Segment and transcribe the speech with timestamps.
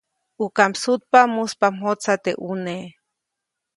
[0.37, 2.75] ʼUka msutpa, muspa mjotsa teʼ ʼune.